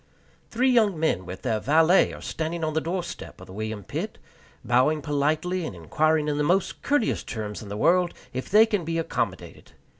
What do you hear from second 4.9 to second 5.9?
politely, and